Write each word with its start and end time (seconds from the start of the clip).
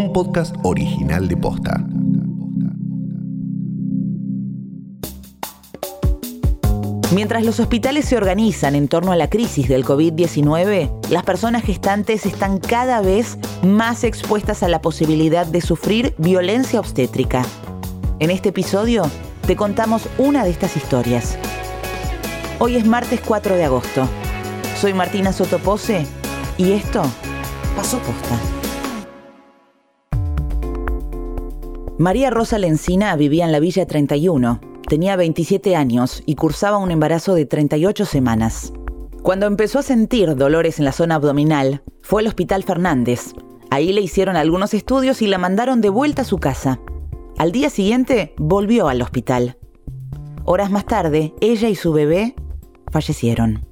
un 0.00 0.14
podcast 0.14 0.56
original 0.62 1.28
de 1.28 1.36
Posta. 1.36 1.84
Mientras 7.12 7.44
los 7.44 7.60
hospitales 7.60 8.06
se 8.06 8.16
organizan 8.16 8.76
en 8.76 8.88
torno 8.88 9.12
a 9.12 9.16
la 9.16 9.28
crisis 9.28 9.68
del 9.68 9.84
COVID-19, 9.84 11.10
las 11.10 11.24
personas 11.24 11.64
gestantes 11.64 12.24
están 12.24 12.58
cada 12.58 13.02
vez 13.02 13.36
más 13.62 14.04
expuestas 14.04 14.62
a 14.62 14.68
la 14.68 14.80
posibilidad 14.80 15.44
de 15.44 15.60
sufrir 15.60 16.14
violencia 16.16 16.80
obstétrica. 16.80 17.44
En 18.20 18.30
este 18.30 18.50
episodio 18.50 19.02
te 19.46 19.54
contamos 19.54 20.08
una 20.16 20.44
de 20.44 20.50
estas 20.50 20.78
historias. 20.78 21.36
Hoy 22.58 22.76
es 22.76 22.86
martes 22.86 23.20
4 23.20 23.54
de 23.54 23.64
agosto. 23.64 24.08
Soy 24.80 24.94
Martina 24.94 25.32
Sotopose 25.32 26.06
y 26.56 26.72
esto 26.72 27.02
pasó 27.76 27.98
posta. 27.98 28.59
María 32.00 32.30
Rosa 32.30 32.56
Lencina 32.56 33.14
vivía 33.14 33.44
en 33.44 33.52
la 33.52 33.60
Villa 33.60 33.84
31 33.84 34.58
Tenía 34.88 35.16
27 35.16 35.76
años 35.76 36.22
y 36.24 36.34
cursaba 36.34 36.78
un 36.78 36.90
embarazo 36.90 37.34
de 37.34 37.44
38 37.44 38.06
semanas. 38.06 38.72
Cuando 39.22 39.44
empezó 39.44 39.80
a 39.80 39.82
sentir 39.82 40.34
dolores 40.34 40.78
en 40.78 40.86
la 40.86 40.92
zona 40.92 41.16
abdominal, 41.16 41.82
fue 42.00 42.22
al 42.22 42.28
Hospital 42.28 42.64
Fernández. 42.64 43.34
Ahí 43.70 43.92
le 43.92 44.00
hicieron 44.00 44.36
algunos 44.36 44.72
estudios 44.72 45.20
y 45.20 45.26
la 45.26 45.36
mandaron 45.36 45.82
de 45.82 45.90
vuelta 45.90 46.22
a 46.22 46.24
su 46.24 46.38
casa. 46.38 46.80
Al 47.36 47.52
día 47.52 47.68
siguiente 47.68 48.32
volvió 48.38 48.88
al 48.88 49.02
hospital. 49.02 49.58
Horas 50.46 50.70
más 50.70 50.86
tarde, 50.86 51.34
ella 51.42 51.68
y 51.68 51.74
su 51.74 51.92
bebé 51.92 52.34
fallecieron. 52.90 53.69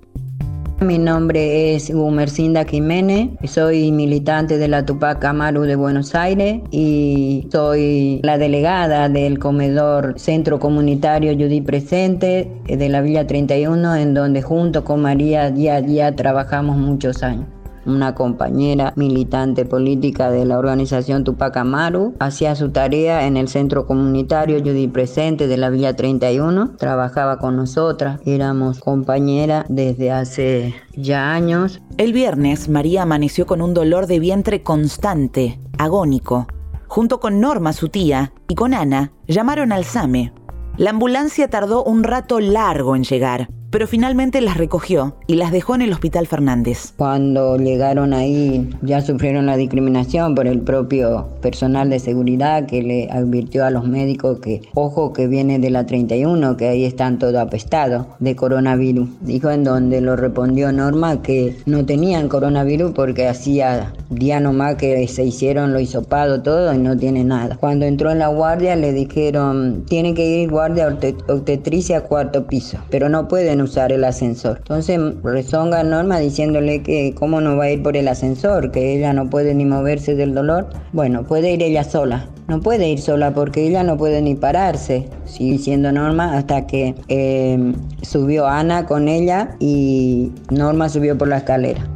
Mi 0.81 0.97
nombre 0.97 1.75
es 1.75 1.93
Gumercinda 1.93 2.65
Jiménez, 2.65 3.31
soy 3.47 3.91
militante 3.91 4.59
de 4.59 4.69
la 4.69 4.87
Tupac 4.87 5.25
Amaru 5.25 5.63
de 5.63 5.75
Buenos 5.75 6.15
Aires 6.15 6.61
y 6.71 7.49
soy 7.51 8.21
la 8.23 8.39
delegada 8.39 9.09
del 9.09 9.41
comedor 9.41 10.15
Centro 10.21 10.61
Comunitario 10.61 11.33
Judy 11.33 11.63
Presente 11.63 12.49
de 12.69 12.89
la 12.89 13.01
Villa 13.01 13.27
31, 13.27 13.97
en 13.97 14.15
donde 14.15 14.41
junto 14.41 14.85
con 14.85 15.03
María 15.03 15.51
día 15.51 15.75
a 15.77 15.83
día 15.83 16.15
trabajamos 16.15 16.77
muchos 16.77 17.25
años 17.25 17.58
una 17.89 18.15
compañera 18.15 18.93
militante 18.97 19.65
política 19.65 20.31
de 20.31 20.45
la 20.45 20.59
organización 20.59 21.25
Tupac 21.25 21.57
Amaru, 21.57 22.15
hacía 22.21 22.55
su 22.55 22.71
tarea 22.71 23.27
en 23.27 23.37
el 23.37 23.49
centro 23.49 23.87
comunitario 23.87 24.61
Judy 24.61 24.89
Presente 24.89 25.47
de 25.47 25.57
la 25.57 25.71
Villa 25.71 25.97
31, 25.97 26.77
trabajaba 26.77 27.39
con 27.39 27.57
nosotras, 27.57 28.21
éramos 28.25 28.81
compañeras 28.81 29.65
desde 29.69 30.11
hace 30.11 30.75
ya 30.95 31.33
años. 31.33 31.81
El 31.97 32.13
viernes, 32.13 32.69
María 32.69 33.03
amaneció 33.03 33.47
con 33.47 33.63
un 33.63 33.75
dolor 33.75 34.07
de 34.07 34.21
vientre 34.21 34.63
constante, 34.63 35.59
agónico. 35.79 36.47
Junto 36.87 37.21
con 37.21 37.41
Norma, 37.41 37.73
su 37.73 37.89
tía, 37.89 38.33
y 38.49 38.55
con 38.55 38.73
Ana, 38.73 39.13
llamaron 39.27 39.73
al 39.73 39.85
SAME. 39.85 40.33
La 40.77 40.91
ambulancia 40.91 41.49
tardó 41.49 41.85
un 41.85 42.05
rato 42.05 42.41
largo 42.41 42.97
en 42.97 43.05
llegar 43.05 43.49
pero 43.71 43.87
finalmente 43.87 44.41
las 44.41 44.57
recogió 44.57 45.17
y 45.27 45.35
las 45.35 45.53
dejó 45.53 45.75
en 45.75 45.83
el 45.83 45.93
Hospital 45.93 46.27
Fernández. 46.27 46.95
Cuando 46.97 47.57
llegaron 47.57 48.13
ahí 48.13 48.71
ya 48.83 49.01
sufrieron 49.01 49.47
la 49.47 49.57
discriminación 49.57 50.35
por 50.35 50.47
el 50.47 50.61
propio 50.61 51.29
personal 51.41 51.91
de 51.91 51.99
seguridad 51.99 52.67
que 52.67 52.83
le 52.83 53.11
advirtió 53.11 53.65
a 53.65 53.71
los 53.71 53.87
médicos 53.87 54.41
que, 54.41 54.63
ojo, 54.75 55.13
que 55.13 55.27
viene 55.27 55.59
de 55.59 55.71
la 55.71 55.87
31, 55.87 56.57
que 56.57 56.69
ahí 56.69 56.85
están 56.85 57.19
todos 57.19 57.37
apestados 57.37 58.07
de 58.19 58.37
coronavirus. 58.37 59.09
Dijo 59.21 59.51
en 59.51 59.65
donde 59.65 60.01
lo 60.01 60.17
respondió 60.17 60.73
Norma 60.73 61.23
que 61.23 61.57
no 61.67 61.85
tenían 61.85 62.29
coronavirus 62.29 62.93
porque 62.93 63.29
hacía 63.29 63.93
día 64.11 64.41
nomás 64.41 64.77
que 64.77 65.07
se 65.09 65.25
hicieron 65.25 65.73
lo 65.73 65.81
hisopado 65.81 66.43
todo 66.43 66.73
y 66.73 66.79
no 66.79 66.97
tiene 66.97 67.25
nada. 67.25 67.57
Cuando 67.57 67.85
entró 67.85 68.11
en 68.11 68.21
la 68.21 68.29
guardia 68.29 68.77
le 68.77 68.93
dijeron, 68.93 69.85
tiene 69.89 70.15
que 70.15 70.27
ir 70.27 70.51
guardia 70.51 70.89
obstetricia 71.29 71.99
a 71.99 72.01
cuarto 72.03 72.47
piso, 72.47 72.79
pero 72.91 73.09
no 73.09 73.29
pueden 73.29 73.58
usar 73.61 73.93
el 73.93 74.05
ascensor. 74.05 74.59
Entonces 74.59 74.99
rezonga 75.23 75.83
Norma 75.83 76.19
diciéndole 76.19 76.83
que 76.83 77.15
cómo 77.15 77.41
no 77.41 77.57
va 77.57 77.65
a 77.65 77.71
ir 77.71 77.83
por 77.83 77.97
el 77.97 78.09
ascensor, 78.09 78.71
que 78.71 78.95
ella 78.95 79.13
no 79.13 79.29
puede 79.29 79.55
ni 79.55 79.65
moverse 79.65 80.15
del 80.15 80.35
dolor. 80.35 80.69
Bueno, 80.93 81.25
puede 81.25 81.53
ir 81.53 81.63
ella 81.63 81.85
sola. 81.85 82.29
No 82.49 82.61
puede 82.61 82.89
ir 82.89 83.01
sola 83.01 83.35
porque 83.35 83.67
ella 83.67 83.83
no 83.83 83.97
puede 83.99 84.23
ni 84.23 84.35
pararse, 84.35 85.07
sigue 85.27 85.59
siendo 85.59 85.93
Norma, 85.93 86.37
hasta 86.37 86.67
que 86.67 86.95
eh, 87.09 87.75
subió 88.03 88.47
Ana 88.47 88.87
con 88.87 89.07
ella 89.09 89.57
y 89.59 90.33
Norma 90.51 90.89
subió 90.89 91.19
por 91.19 91.29
la 91.29 91.39
escalera. 91.39 91.87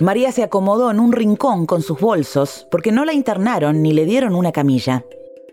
María 0.00 0.30
se 0.30 0.44
acomodó 0.44 0.92
en 0.92 1.00
un 1.00 1.12
rincón 1.12 1.66
con 1.66 1.82
sus 1.82 1.98
bolsos 1.98 2.68
porque 2.70 2.92
no 2.92 3.04
la 3.04 3.12
internaron 3.12 3.82
ni 3.82 3.92
le 3.92 4.04
dieron 4.04 4.36
una 4.36 4.52
camilla. 4.52 5.04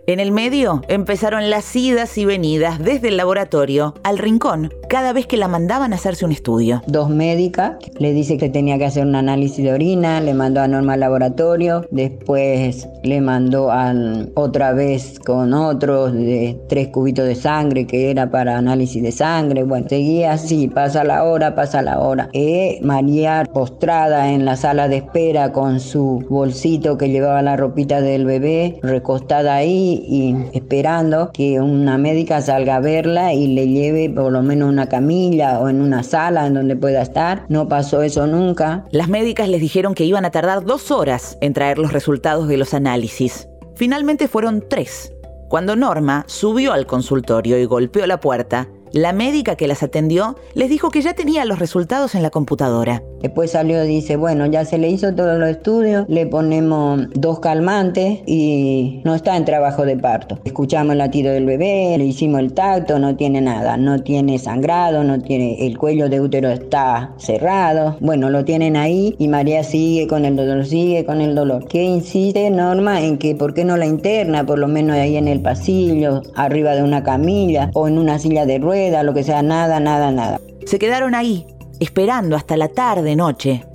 En 0.07 0.19
el 0.19 0.31
medio 0.31 0.83
empezaron 0.87 1.49
las 1.49 1.75
idas 1.75 2.19
y 2.19 2.25
venidas 2.25 2.77
desde 2.77 3.07
el 3.07 3.17
laboratorio 3.17 3.95
al 4.03 4.19
rincón, 4.19 4.71
cada 4.87 5.13
vez 5.13 5.27
que 5.27 5.37
la 5.37 5.47
mandaban 5.47 5.93
a 5.93 5.95
hacerse 5.95 6.25
un 6.25 6.31
estudio. 6.31 6.81
Dos 6.87 7.09
médicas, 7.09 7.73
le 7.97 8.13
dice 8.13 8.37
que 8.37 8.49
tenía 8.49 8.77
que 8.77 8.85
hacer 8.85 9.05
un 9.05 9.15
análisis 9.15 9.63
de 9.63 9.73
orina, 9.73 10.21
le 10.21 10.33
mandó 10.33 10.61
a 10.61 10.67
Norma 10.67 10.93
al 10.93 10.99
laboratorio, 10.99 11.85
después 11.91 12.87
le 13.03 13.21
mandó 13.21 13.71
al, 13.71 14.31
otra 14.35 14.73
vez 14.73 15.19
con 15.19 15.53
otros 15.53 16.13
de 16.13 16.59
tres 16.67 16.89
cubitos 16.89 17.25
de 17.25 17.35
sangre 17.35 17.87
que 17.87 18.11
era 18.11 18.29
para 18.29 18.57
análisis 18.57 19.01
de 19.01 19.11
sangre. 19.11 19.63
Bueno, 19.63 19.87
seguía 19.89 20.33
así, 20.33 20.67
pasa 20.67 21.03
la 21.03 21.23
hora, 21.23 21.55
pasa 21.55 21.81
la 21.81 21.99
hora. 21.99 22.29
E 22.33 22.79
María 22.81 23.47
postrada 23.53 24.31
en 24.31 24.45
la 24.45 24.55
sala 24.55 24.87
de 24.87 24.97
espera 24.97 25.51
con 25.51 25.79
su 25.79 26.25
bolsito 26.29 26.97
que 26.97 27.09
llevaba 27.09 27.41
la 27.41 27.55
ropita 27.55 28.01
del 28.01 28.25
bebé, 28.25 28.79
recostada 28.81 29.55
ahí 29.55 30.03
y 30.07 30.35
esperando 30.57 31.31
que 31.31 31.59
una 31.59 31.97
médica 31.97 32.41
salga 32.41 32.77
a 32.77 32.79
verla 32.79 33.33
y 33.33 33.47
le 33.47 33.67
lleve 33.67 34.09
por 34.09 34.31
lo 34.31 34.41
menos 34.41 34.74
una 34.75 34.89
camilla 34.89 35.59
o 35.59 35.69
en 35.69 35.81
una 35.81 36.03
sala 36.03 36.45
en 36.45 36.53
donde 36.53 36.75
pueda 36.75 37.01
estar. 37.01 37.45
No 37.47 37.67
pasó 37.67 38.01
eso 38.01 38.27
nunca. 38.27 38.85
Las 38.91 39.07
médicas 39.07 39.47
les 39.47 39.61
dijeron 39.61 39.95
que 39.95 40.03
iban 40.03 40.25
a 40.25 40.31
tardar 40.31 40.65
dos 40.65 40.91
horas 40.91 41.37
en 41.41 41.53
traer 41.53 41.77
los 41.77 41.93
resultados 41.93 42.47
de 42.47 42.57
los 42.57 42.73
análisis. 42.73 43.47
Finalmente 43.75 44.27
fueron 44.27 44.63
tres. 44.69 45.13
Cuando 45.47 45.75
Norma 45.75 46.25
subió 46.27 46.73
al 46.73 46.85
consultorio 46.85 47.57
y 47.57 47.65
golpeó 47.65 48.05
la 48.05 48.19
puerta, 48.19 48.67
la 48.91 49.13
médica 49.13 49.55
que 49.55 49.67
las 49.67 49.83
atendió 49.83 50.35
les 50.53 50.69
dijo 50.69 50.89
que 50.89 51.01
ya 51.01 51.13
tenía 51.13 51.45
los 51.45 51.59
resultados 51.59 52.15
en 52.15 52.23
la 52.23 52.29
computadora. 52.29 53.03
Después 53.25 53.49
salió 53.49 53.83
y 53.83 53.87
dice, 53.87 54.17
bueno, 54.17 54.45
ya 54.45 54.65
se 54.65 54.77
le 54.77 54.87
hizo 54.87 55.15
todos 55.15 55.39
los 55.39 55.49
estudios, 55.49 56.05
le 56.07 56.27
ponemos 56.27 57.07
dos 57.15 57.39
calmantes 57.39 58.19
y 58.27 59.01
no 59.03 59.15
está 59.15 59.35
en 59.35 59.45
trabajo 59.45 59.83
de 59.83 59.97
parto. 59.97 60.37
Escuchamos 60.45 60.91
el 60.91 60.99
latido 60.99 61.33
del 61.33 61.47
bebé, 61.47 61.95
le 61.97 62.05
hicimos 62.05 62.39
el 62.39 62.53
tacto, 62.53 62.99
no 62.99 63.15
tiene 63.15 63.41
nada, 63.41 63.77
no 63.77 64.03
tiene 64.03 64.37
sangrado, 64.37 65.03
no 65.03 65.19
tiene, 65.19 65.65
el 65.65 65.75
cuello 65.75 66.07
de 66.07 66.21
útero 66.21 66.51
está 66.51 67.15
cerrado. 67.17 67.97
Bueno, 67.99 68.29
lo 68.29 68.45
tienen 68.45 68.77
ahí 68.77 69.15
y 69.17 69.27
María 69.27 69.63
sigue 69.63 70.05
con 70.05 70.23
el 70.23 70.35
dolor, 70.35 70.63
sigue 70.67 71.03
con 71.03 71.19
el 71.19 71.33
dolor. 71.33 71.67
¿Qué 71.67 71.83
insiste 71.83 72.51
Norma 72.51 73.01
en 73.01 73.17
que 73.17 73.33
por 73.33 73.55
qué 73.55 73.65
no 73.65 73.75
la 73.75 73.87
interna, 73.87 74.45
por 74.45 74.59
lo 74.59 74.67
menos 74.67 74.97
ahí 74.97 75.17
en 75.17 75.27
el 75.27 75.41
pasillo, 75.41 76.21
arriba 76.35 76.75
de 76.75 76.83
una 76.83 77.01
camilla 77.01 77.71
o 77.73 77.87
en 77.87 77.97
una 77.97 78.19
silla 78.19 78.45
de 78.45 78.59
ruedas? 78.59 79.03
lo 79.03 79.13
que 79.13 79.23
sea, 79.23 79.41
nada, 79.41 79.79
nada, 79.79 80.11
nada. 80.11 80.39
Se 80.65 80.79
quedaron 80.79 81.15
ahí, 81.15 81.45
esperando 81.79 82.35
hasta 82.35 82.57
la 82.57 82.69
tarde, 82.69 83.15
noche. 83.15 83.65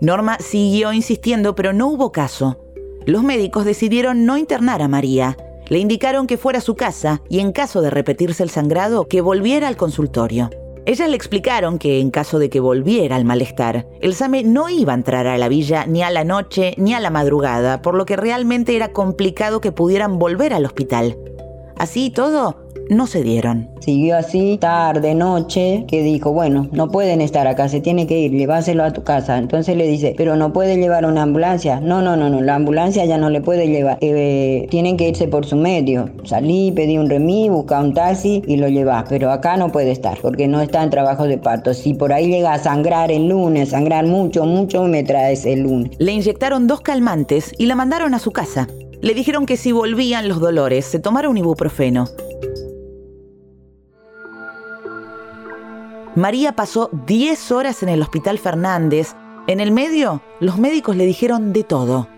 Norma 0.00 0.38
siguió 0.40 0.92
insistiendo, 0.92 1.54
pero 1.54 1.72
no 1.72 1.88
hubo 1.88 2.12
caso. 2.12 2.58
Los 3.06 3.22
médicos 3.22 3.64
decidieron 3.64 4.26
no 4.26 4.36
internar 4.36 4.82
a 4.82 4.88
María. 4.88 5.36
Le 5.68 5.78
indicaron 5.78 6.26
que 6.26 6.36
fuera 6.36 6.58
a 6.58 6.62
su 6.62 6.74
casa 6.74 7.22
y 7.28 7.40
en 7.40 7.52
caso 7.52 7.80
de 7.80 7.90
repetirse 7.90 8.42
el 8.42 8.50
sangrado, 8.50 9.06
que 9.08 9.20
volviera 9.20 9.68
al 9.68 9.76
consultorio. 9.76 10.50
Ellas 10.86 11.08
le 11.08 11.16
explicaron 11.16 11.78
que 11.78 12.00
en 12.00 12.10
caso 12.10 12.38
de 12.38 12.50
que 12.50 12.60
volviera 12.60 13.16
al 13.16 13.24
malestar, 13.24 13.86
el 14.02 14.14
SAME 14.14 14.44
no 14.44 14.68
iba 14.68 14.92
a 14.92 14.96
entrar 14.96 15.26
a 15.26 15.38
la 15.38 15.48
villa 15.48 15.86
ni 15.86 16.02
a 16.02 16.10
la 16.10 16.24
noche 16.24 16.74
ni 16.76 16.92
a 16.92 17.00
la 17.00 17.08
madrugada, 17.08 17.80
por 17.80 17.94
lo 17.94 18.04
que 18.04 18.16
realmente 18.16 18.76
era 18.76 18.92
complicado 18.92 19.62
que 19.62 19.72
pudieran 19.72 20.18
volver 20.18 20.52
al 20.52 20.66
hospital. 20.66 21.16
Así 21.76 22.06
y 22.06 22.10
todo, 22.10 22.63
no 22.90 23.06
se 23.06 23.22
dieron. 23.22 23.68
Siguió 23.80 24.16
así 24.16 24.58
tarde, 24.60 25.14
noche, 25.14 25.84
que 25.88 26.02
dijo, 26.02 26.32
bueno, 26.32 26.68
no 26.72 26.90
pueden 26.90 27.20
estar 27.20 27.46
acá, 27.46 27.68
se 27.68 27.80
tiene 27.80 28.06
que 28.06 28.18
ir, 28.18 28.32
llévaselo 28.32 28.84
a 28.84 28.92
tu 28.92 29.02
casa. 29.02 29.38
Entonces 29.38 29.76
le 29.76 29.86
dice, 29.86 30.14
pero 30.16 30.36
no 30.36 30.52
puede 30.52 30.76
llevar 30.76 31.04
una 31.04 31.22
ambulancia. 31.22 31.80
No, 31.80 32.02
no, 32.02 32.16
no, 32.16 32.30
no, 32.30 32.40
la 32.40 32.54
ambulancia 32.54 33.04
ya 33.04 33.18
no 33.18 33.30
le 33.30 33.40
puede 33.40 33.68
llevar. 33.68 33.98
Eh, 34.00 34.66
tienen 34.70 34.96
que 34.96 35.08
irse 35.08 35.28
por 35.28 35.46
su 35.46 35.56
medio. 35.56 36.10
Salí, 36.24 36.72
pedí 36.72 36.98
un 36.98 37.08
remis, 37.08 37.50
busca 37.50 37.80
un 37.80 37.94
taxi 37.94 38.42
y 38.46 38.56
lo 38.56 38.68
lleva. 38.68 39.04
Pero 39.08 39.30
acá 39.30 39.56
no 39.56 39.70
puede 39.70 39.90
estar, 39.90 40.18
porque 40.20 40.48
no 40.48 40.60
está 40.60 40.82
en 40.82 40.90
trabajo 40.90 41.26
de 41.26 41.38
parto. 41.38 41.74
Si 41.74 41.94
por 41.94 42.12
ahí 42.12 42.28
llega 42.28 42.52
a 42.52 42.58
sangrar 42.58 43.10
el 43.10 43.28
lunes, 43.28 43.70
sangrar 43.70 44.06
mucho, 44.06 44.44
mucho, 44.44 44.84
me 44.84 45.02
traes 45.02 45.46
el 45.46 45.60
lunes. 45.60 45.90
Le 45.98 46.12
inyectaron 46.12 46.66
dos 46.66 46.80
calmantes 46.80 47.52
y 47.58 47.66
la 47.66 47.74
mandaron 47.74 48.14
a 48.14 48.18
su 48.18 48.30
casa. 48.30 48.68
Le 49.00 49.12
dijeron 49.12 49.44
que 49.44 49.58
si 49.58 49.70
volvían 49.70 50.28
los 50.28 50.40
dolores, 50.40 50.86
se 50.86 50.98
tomara 50.98 51.28
un 51.28 51.36
ibuprofeno. 51.36 52.08
María 56.16 56.52
pasó 56.52 56.90
10 57.06 57.50
horas 57.52 57.82
en 57.82 57.88
el 57.88 58.00
Hospital 58.00 58.38
Fernández. 58.38 59.14
En 59.46 59.60
el 59.60 59.72
medio, 59.72 60.22
los 60.40 60.58
médicos 60.58 60.96
le 60.96 61.06
dijeron 61.06 61.52
de 61.52 61.64
todo 61.64 62.08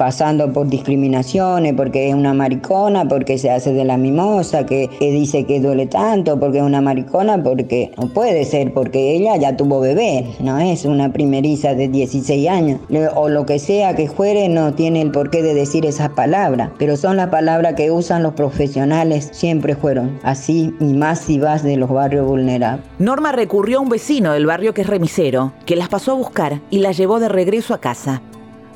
pasando 0.00 0.50
por 0.50 0.66
discriminaciones, 0.66 1.74
porque 1.74 2.08
es 2.08 2.14
una 2.14 2.32
maricona, 2.32 3.06
porque 3.06 3.36
se 3.36 3.50
hace 3.50 3.74
de 3.74 3.84
la 3.84 3.98
mimosa, 3.98 4.64
que, 4.64 4.88
dice 4.98 5.44
que 5.44 5.60
duele 5.60 5.84
tanto, 5.84 6.40
porque 6.40 6.56
es 6.56 6.64
una 6.64 6.80
maricona, 6.80 7.42
porque 7.42 7.92
no 7.98 8.08
puede 8.08 8.46
ser, 8.46 8.72
porque 8.72 9.14
ella 9.14 9.36
ya 9.36 9.58
tuvo 9.58 9.78
bebé, 9.78 10.24
no 10.40 10.58
es 10.58 10.86
una 10.86 11.12
primeriza 11.12 11.74
de 11.74 11.88
16 11.88 12.48
años, 12.48 12.80
o 13.14 13.28
lo 13.28 13.44
que 13.44 13.58
sea 13.58 13.94
que 13.94 14.08
fuere, 14.08 14.48
no 14.48 14.72
tiene 14.72 15.02
el 15.02 15.10
porqué 15.10 15.42
de 15.42 15.52
decir 15.52 15.84
esas 15.84 16.08
palabras, 16.08 16.70
pero 16.78 16.96
son 16.96 17.18
las 17.18 17.28
palabras 17.28 17.74
que 17.74 17.90
usan 17.90 18.22
los 18.22 18.32
profesionales, 18.32 19.28
siempre 19.32 19.76
fueron 19.76 20.18
así, 20.22 20.74
y 20.80 20.94
más 20.94 21.18
si 21.18 21.38
vas 21.38 21.62
de 21.62 21.76
los 21.76 21.90
barrios 21.90 22.26
vulnerables. 22.26 22.86
Norma 22.98 23.32
recurrió 23.32 23.76
a 23.76 23.82
un 23.82 23.90
vecino 23.90 24.32
del 24.32 24.46
barrio 24.46 24.72
que 24.72 24.80
es 24.80 24.86
remisero, 24.86 25.52
que 25.66 25.76
las 25.76 25.90
pasó 25.90 26.12
a 26.12 26.14
buscar 26.14 26.62
y 26.70 26.78
la 26.78 26.92
llevó 26.92 27.20
de 27.20 27.28
regreso 27.28 27.74
a 27.74 27.80
casa. 27.80 28.22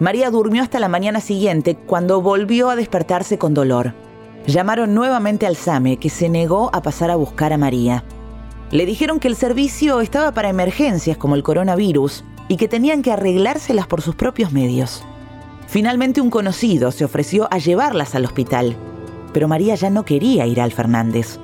María 0.05 0.31
durmió 0.31 0.63
hasta 0.63 0.81
la 0.81 0.89
mañana 0.89 1.23
siguiente 1.23 1.77
cuando 1.77 2.21
volvió 2.21 2.69
a 2.69 2.77
despertarse 2.77 3.39
con 3.39 3.55
dolor. 3.55 3.95
Llamaron 4.47 4.95
nuevamente 4.95 5.47
al 5.47 5.57
SAME, 5.57 5.97
que 5.97 6.11
se 6.11 6.29
negó 6.29 6.69
a 6.75 6.83
pasar 6.83 7.11
a 7.11 7.17
buscar 7.17 7.55
a 7.55 7.57
María. 7.57 8.05
Le 8.71 8.85
dijeron 8.85 9.19
que 9.19 9.29
el 9.29 9.35
servicio 9.35 10.03
estaba 10.03 10.33
para 10.33 10.51
emergencias 10.51 11.17
como 11.17 11.37
el 11.37 11.43
coronavirus 11.43 12.23
y 12.49 12.59
que 12.59 12.69
tenían 12.69 13.01
que 13.01 13.13
arreglárselas 13.13 13.87
por 13.87 14.03
sus 14.03 14.15
propios 14.15 14.53
medios. 14.53 15.03
Finalmente 15.69 16.21
un 16.21 16.29
conocido 16.29 16.93
se 16.93 17.07
ofreció 17.07 17.49
a 17.51 17.57
llevarlas 17.57 18.15
al 18.15 18.27
hospital, 18.27 18.77
pero 19.33 19.49
María 19.49 19.75
ya 19.75 19.89
no 19.89 20.05
quería 20.05 20.47
ir 20.47 20.61
al 20.61 20.73
Fernández. 20.73 21.39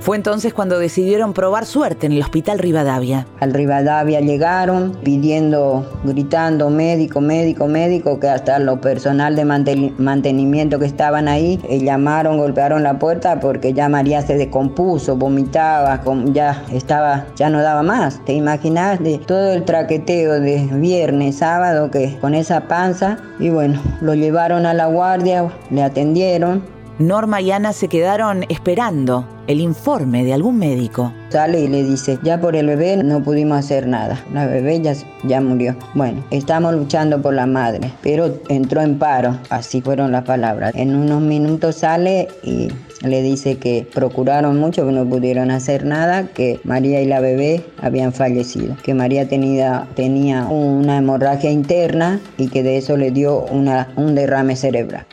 Fue 0.00 0.16
entonces 0.16 0.52
cuando 0.52 0.78
decidieron 0.78 1.32
probar 1.32 1.64
suerte 1.64 2.04
en 2.04 2.12
el 2.12 2.20
Hospital 2.20 2.58
Rivadavia. 2.58 3.26
Al 3.40 3.54
Rivadavia 3.54 4.20
llegaron 4.20 4.98
pidiendo, 5.02 5.86
gritando, 6.04 6.68
médico, 6.68 7.22
médico, 7.22 7.66
médico, 7.66 8.20
que 8.20 8.28
hasta 8.28 8.58
los 8.58 8.80
personal 8.80 9.34
de 9.34 9.44
mantenimiento 9.44 10.78
que 10.78 10.84
estaban 10.84 11.26
ahí 11.26 11.58
eh, 11.68 11.82
llamaron, 11.82 12.36
golpearon 12.36 12.82
la 12.82 12.98
puerta 12.98 13.40
porque 13.40 13.72
ya 13.72 13.88
María 13.88 14.20
se 14.20 14.36
descompuso, 14.36 15.16
vomitaba, 15.16 16.02
ya 16.32 16.62
estaba, 16.70 17.26
ya 17.36 17.48
no 17.48 17.62
daba 17.62 17.82
más. 17.82 18.22
¿Te 18.26 18.34
imaginas 18.34 19.02
de 19.02 19.18
todo 19.18 19.52
el 19.54 19.64
traqueteo 19.64 20.38
de 20.40 20.68
viernes, 20.72 21.36
sábado, 21.36 21.90
que 21.90 22.18
con 22.20 22.34
esa 22.34 22.68
panza? 22.68 23.18
Y 23.38 23.48
bueno, 23.48 23.80
lo 24.02 24.14
llevaron 24.14 24.66
a 24.66 24.74
la 24.74 24.86
guardia, 24.86 25.50
le 25.70 25.82
atendieron 25.82 26.74
Norma 26.98 27.40
y 27.40 27.50
Ana 27.50 27.72
se 27.72 27.88
quedaron 27.88 28.44
esperando 28.48 29.26
el 29.48 29.60
informe 29.60 30.24
de 30.24 30.32
algún 30.32 30.58
médico. 30.58 31.12
Sale 31.30 31.60
y 31.60 31.68
le 31.68 31.82
dice, 31.82 32.20
ya 32.22 32.40
por 32.40 32.54
el 32.54 32.68
bebé 32.68 32.96
no 32.96 33.20
pudimos 33.20 33.58
hacer 33.58 33.88
nada, 33.88 34.24
la 34.32 34.46
bebé 34.46 34.80
ya, 34.80 34.94
ya 35.24 35.40
murió. 35.40 35.74
Bueno, 35.94 36.24
estamos 36.30 36.72
luchando 36.72 37.20
por 37.20 37.34
la 37.34 37.46
madre, 37.46 37.90
pero 38.00 38.38
entró 38.48 38.80
en 38.80 38.96
paro, 38.96 39.36
así 39.50 39.80
fueron 39.80 40.12
las 40.12 40.22
palabras. 40.22 40.72
En 40.76 40.94
unos 40.94 41.20
minutos 41.20 41.76
sale 41.76 42.28
y 42.44 42.68
le 43.02 43.22
dice 43.22 43.58
que 43.58 43.86
procuraron 43.92 44.60
mucho, 44.60 44.86
que 44.86 44.92
no 44.92 45.04
pudieron 45.04 45.50
hacer 45.50 45.84
nada, 45.84 46.28
que 46.28 46.60
María 46.62 47.02
y 47.02 47.06
la 47.06 47.18
bebé 47.18 47.64
habían 47.82 48.12
fallecido, 48.12 48.76
que 48.84 48.94
María 48.94 49.28
tenía, 49.28 49.88
tenía 49.96 50.46
una 50.46 50.98
hemorragia 50.98 51.50
interna 51.50 52.20
y 52.38 52.48
que 52.48 52.62
de 52.62 52.76
eso 52.76 52.96
le 52.96 53.10
dio 53.10 53.40
una, 53.46 53.92
un 53.96 54.14
derrame 54.14 54.54
cerebral. 54.54 55.06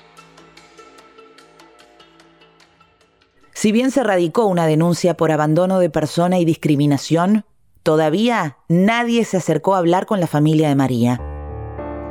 Si 3.62 3.72
bien 3.72 3.92
se 3.92 4.02
radicó 4.02 4.48
una 4.48 4.66
denuncia 4.66 5.16
por 5.16 5.32
abandono 5.32 5.78
de 5.78 5.92
persona 5.92 6.40
y 6.40 6.46
discriminación, 6.46 7.46
todavía 7.84 8.58
nadie 8.70 9.24
se 9.24 9.38
acercó 9.38 9.76
a 9.76 9.78
hablar 9.78 10.08
con 10.08 10.20
la 10.20 10.26
familia 10.26 10.68
de 10.68 10.74
María. 10.74 11.22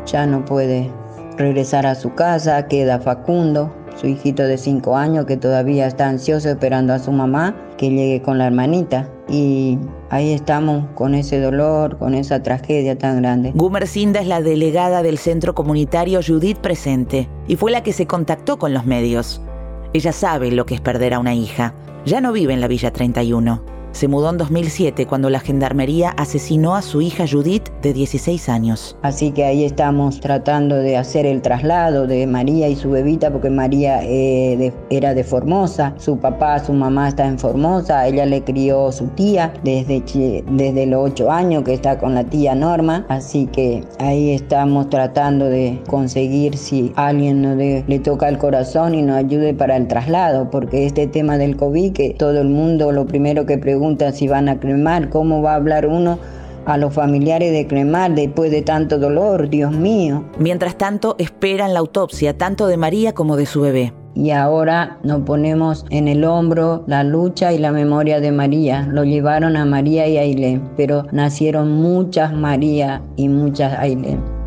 Ya 0.07 0.27
no 0.27 0.45
puede 0.45 0.93
regresar 1.37 1.87
a 1.87 1.97
su 1.97 2.15
casa, 2.15 2.69
queda 2.69 3.01
Facundo, 3.01 3.75
su 3.97 4.07
hijito 4.07 4.45
de 4.45 4.59
cinco 4.59 4.97
años 4.97 5.27
que 5.27 5.37
todavía 5.37 5.89
está 5.89 6.09
ansioso 6.09 6.49
esperando 6.49 6.93
a 6.93 7.01
su 7.01 7.11
mamá 7.11 7.57
que 7.77 7.91
llegue 7.91 8.23
con 8.23 8.39
la 8.39 8.47
hermanita. 8.47 9.11
Y 9.29 9.77
ahí 10.11 10.33
estamos 10.33 10.87
con 10.95 11.17
ese 11.17 11.41
dolor, 11.41 11.99
con 11.99 12.15
esa 12.15 12.45
tragedia 12.45 12.97
tan 12.97 13.23
grande. 13.23 13.51
Gumercinda 13.57 14.21
es 14.21 14.29
la 14.29 14.41
delegada 14.41 15.03
del 15.03 15.19
centro 15.19 15.57
comunitario 15.57 16.21
Judith 16.25 16.59
Presente 16.59 17.29
y 17.49 17.57
fue 17.57 17.73
la 17.73 17.83
que 17.83 17.93
se 17.93 18.07
contactó 18.07 18.57
con 18.57 18.73
los 18.73 18.87
medios. 18.87 19.43
Ella 19.93 20.13
sabe 20.13 20.53
lo 20.53 20.67
que 20.67 20.75
es 20.75 20.81
perder 20.81 21.15
a 21.15 21.19
una 21.19 21.35
hija. 21.35 21.75
Ya 22.05 22.21
no 22.21 22.33
vive 22.33 22.53
en 22.53 22.61
la 22.61 22.69
Villa 22.69 22.93
31. 22.93 23.80
Se 23.93 24.07
mudó 24.07 24.31
en 24.31 24.39
2007 24.39 25.07
cuando 25.07 25.31
la 25.31 25.41
gendarmería 25.41 26.11
asesinó 26.11 26.77
a 26.77 26.83
su 26.83 27.03
hija 27.03 27.25
Judith 27.31 27.69
de 27.83 27.93
16 27.93 28.49
años. 28.49 28.97
Así 29.03 29.33
que 29.33 29.45
ahí 29.45 29.65
estamos 29.65 30.21
tratando 30.21 30.77
de 30.77 30.97
hacer 30.97 31.27
el 31.27 31.43
traslado 31.43 32.07
de 32.07 32.27
María 32.27 32.69
y 32.69 32.77
su 32.77 32.91
bebita 32.91 33.31
porque 33.33 33.51
María 33.51 34.01
eh, 34.05 34.73
era 34.91 35.13
de 35.13 35.25
Formosa, 35.25 35.93
su 35.99 36.19
papá, 36.19 36.65
su 36.65 36.73
mamá 36.73 37.09
está 37.09 37.27
en 37.27 37.39
Formosa, 37.39 38.07
ella 38.07 38.27
le 38.27 38.45
crió 38.45 38.93
su 38.93 39.09
tía 39.09 39.53
desde, 39.65 40.03
desde 40.51 40.87
los 40.87 41.11
8 41.11 41.31
años 41.31 41.65
que 41.65 41.75
está 41.75 41.99
con 41.99 42.15
la 42.15 42.25
tía 42.25 42.55
Norma, 42.55 43.05
así 43.09 43.47
que 43.47 43.85
ahí 43.99 44.31
estamos 44.31 44.89
tratando 44.89 45.47
de 45.47 45.81
conseguir 45.89 46.57
si 46.57 46.93
alguien 46.95 47.43
nos 47.43 47.57
le 47.57 47.99
toca 47.99 48.29
el 48.29 48.39
corazón 48.39 48.95
y 48.95 49.03
nos 49.03 49.17
ayude 49.17 49.53
para 49.53 49.77
el 49.77 49.89
traslado, 49.89 50.49
porque 50.49 50.87
este 50.87 51.09
tema 51.09 51.39
del 51.39 51.57
COVID 51.57 51.93
que 51.93 52.15
todo 52.17 52.41
el 52.41 52.49
mundo 52.49 52.93
lo 52.93 53.05
primero 53.07 53.47
que 53.47 53.59
pregunta 53.59 53.80
pregunta 53.81 54.13
si 54.13 54.29
van 54.29 54.51
a 54.51 54.61
cremar, 54.61 55.09
cómo 55.09 55.41
va 55.41 55.53
a 55.53 55.55
hablar 55.55 55.87
uno 55.87 56.19
a 56.67 56.77
los 56.77 56.93
familiares 56.93 57.51
de 57.51 57.67
cremar 57.67 58.15
después 58.15 58.51
de 58.51 58.61
tanto 58.61 58.99
dolor, 58.99 59.49
Dios 59.49 59.73
mío. 59.73 60.23
Mientras 60.39 60.77
tanto, 60.77 61.17
esperan 61.19 61.73
la 61.73 61.79
autopsia 61.79 62.37
tanto 62.37 62.67
de 62.67 62.77
María 62.77 63.15
como 63.15 63.39
de 63.39 63.47
su 63.47 63.63
bebé. 63.63 63.95
Y 64.15 64.33
ahora 64.33 64.99
nos 65.03 65.23
ponemos 65.23 65.87
en 65.89 66.09
el 66.09 66.25
hombro 66.25 66.85
la 66.89 67.05
lucha 67.05 67.55
y 67.55 67.59
la 67.59 67.73
memoria 67.73 68.21
de 68.21 68.33
María. 68.33 68.87
Lo 68.93 69.05
llevaron 69.05 69.57
a 69.57 69.65
María 69.65 70.07
y 70.07 70.19
Ailén, 70.19 70.69
pero 70.77 71.07
nacieron 71.11 71.73
muchas 71.73 72.35
María 72.35 73.01
y 73.17 73.31
muchas 73.31 73.79
Ailén. 73.79 74.40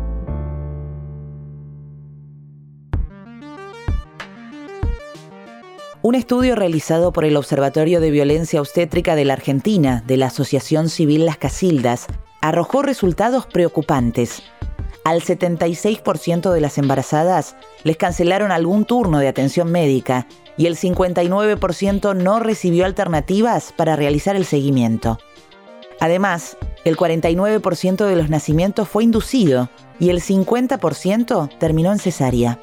Un 6.06 6.14
estudio 6.16 6.54
realizado 6.54 7.14
por 7.14 7.24
el 7.24 7.34
Observatorio 7.34 7.98
de 7.98 8.10
Violencia 8.10 8.60
Obstétrica 8.60 9.14
de 9.14 9.24
la 9.24 9.32
Argentina 9.32 10.04
de 10.06 10.18
la 10.18 10.26
Asociación 10.26 10.90
Civil 10.90 11.24
Las 11.24 11.38
Casildas 11.38 12.08
arrojó 12.42 12.82
resultados 12.82 13.46
preocupantes. 13.46 14.42
Al 15.06 15.22
76% 15.22 16.52
de 16.52 16.60
las 16.60 16.76
embarazadas 16.76 17.56
les 17.84 17.96
cancelaron 17.96 18.52
algún 18.52 18.84
turno 18.84 19.18
de 19.18 19.28
atención 19.28 19.72
médica 19.72 20.26
y 20.58 20.66
el 20.66 20.76
59% 20.76 22.14
no 22.14 22.38
recibió 22.38 22.84
alternativas 22.84 23.72
para 23.74 23.96
realizar 23.96 24.36
el 24.36 24.44
seguimiento. 24.44 25.18
Además, 26.00 26.58
el 26.84 26.98
49% 26.98 28.04
de 28.04 28.16
los 28.16 28.28
nacimientos 28.28 28.90
fue 28.90 29.04
inducido 29.04 29.70
y 29.98 30.10
el 30.10 30.20
50% 30.20 31.58
terminó 31.58 31.92
en 31.92 31.98
cesárea. 31.98 32.58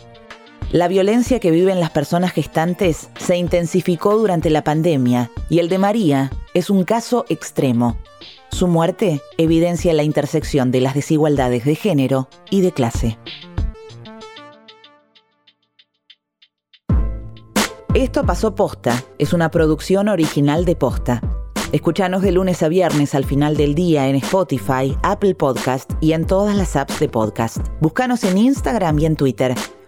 La 0.71 0.87
violencia 0.87 1.41
que 1.41 1.51
viven 1.51 1.81
las 1.81 1.89
personas 1.89 2.31
gestantes 2.31 3.09
se 3.19 3.35
intensificó 3.35 4.17
durante 4.17 4.49
la 4.49 4.63
pandemia 4.63 5.29
y 5.49 5.59
el 5.59 5.67
de 5.67 5.77
María 5.77 6.31
es 6.53 6.69
un 6.69 6.85
caso 6.85 7.25
extremo. 7.27 7.97
Su 8.51 8.67
muerte 8.67 9.19
evidencia 9.37 9.93
la 9.93 10.03
intersección 10.03 10.71
de 10.71 10.79
las 10.79 10.95
desigualdades 10.95 11.65
de 11.65 11.75
género 11.75 12.29
y 12.49 12.61
de 12.61 12.71
clase. 12.71 13.19
Esto 17.93 18.25
pasó 18.25 18.55
posta, 18.55 19.03
es 19.19 19.33
una 19.33 19.51
producción 19.51 20.07
original 20.07 20.63
de 20.63 20.77
posta. 20.77 21.21
Escuchanos 21.73 22.21
de 22.21 22.31
lunes 22.31 22.63
a 22.63 22.69
viernes 22.69 23.13
al 23.13 23.25
final 23.25 23.57
del 23.57 23.75
día 23.75 24.07
en 24.07 24.15
Spotify, 24.15 24.97
Apple 25.03 25.35
Podcast 25.35 25.91
y 25.99 26.13
en 26.13 26.25
todas 26.25 26.55
las 26.55 26.77
apps 26.77 27.01
de 27.01 27.09
podcast. 27.09 27.57
Búscanos 27.81 28.23
en 28.23 28.37
Instagram 28.37 28.99
y 28.99 29.05
en 29.05 29.17
Twitter 29.17 29.53